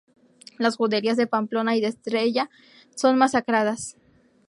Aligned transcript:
Las 0.57 0.77
juderías 0.77 1.15
de 1.15 1.27
Pamplona 1.27 1.75
y 1.75 1.81
de 1.81 1.85
Estella 1.89 2.49
son 2.95 3.19
masacradas. 3.19 3.97